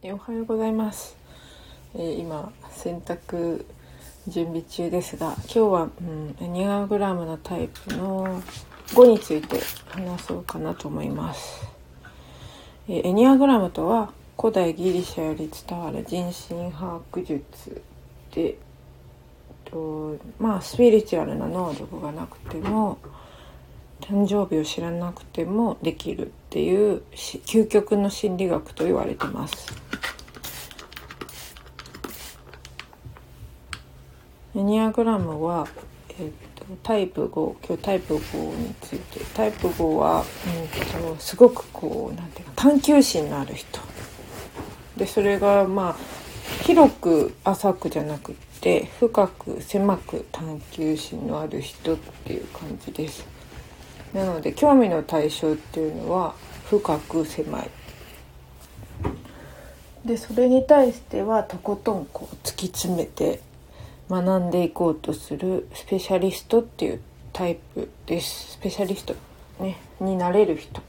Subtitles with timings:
[0.00, 1.16] おはようございます、
[1.96, 3.64] えー今洗濯
[4.28, 8.40] 準備中ですが今日は、うん、エニアグラムのタイプの
[8.90, 9.58] 5について
[9.88, 11.66] 話そうかなと思います、
[12.88, 17.82] えーエニアグラムとは古代ギリシャより伝わる人心把握術
[18.32, 18.56] で
[19.64, 22.98] とまあスピリチュアルな能力がなくても
[24.00, 29.70] 誕生日を知らなくてもできるっていう究極の心理学と言われてます。
[34.56, 35.68] エニアグラムは、
[36.18, 40.24] えっとタイプ5今日タイプ5についてタイプ5は、
[41.04, 43.80] うん、とすごくこうなんていうか探求心のある人。
[44.96, 45.96] でそれがまあ
[46.64, 53.37] 広く浅くじゃなくて深く狭く探求心のある人っていう感じです。
[54.12, 56.34] なので興味の対象っていうのは
[56.68, 57.70] 深く狭い。
[60.04, 63.40] でそれに対してはとことんこう突き詰めて
[64.08, 67.00] 学んでいこうとするスペシャリストっていう
[67.32, 68.52] タイプです。
[68.52, 69.14] スペシャリスト、
[69.60, 70.80] ね、になれる人。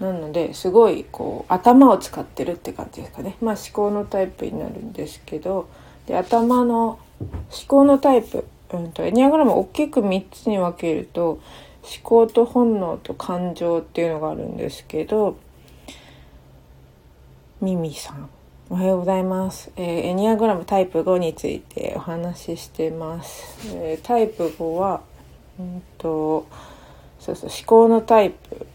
[0.00, 3.36] なのですごいこう頭を使ってるって感じですかね。
[3.40, 5.68] まあ思考のタイプになるんですけど
[6.06, 11.40] で頭の思考のタイプ、うん、とエニアグラムを大きく3つに分けると
[11.82, 15.36] 思考と本能と感情っていうのがあるんですけど
[17.60, 18.30] ミミさん
[18.70, 25.00] おはようございます、えーエニアグラムタイプ5についてお話ししてます、えータイプ5は
[25.58, 26.46] うんと
[27.18, 28.66] そうそう思考のタイプ